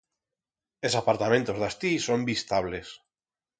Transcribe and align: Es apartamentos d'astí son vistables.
Es 0.89 0.95
apartamentos 1.01 1.61
d'astí 1.65 1.93
son 2.09 2.27
vistables. 2.33 2.97